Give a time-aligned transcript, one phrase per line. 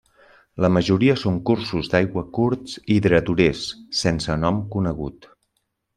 [0.63, 3.63] La majoria són cursos d'aigua curts i dreturers,
[4.03, 5.29] sense nom conegut.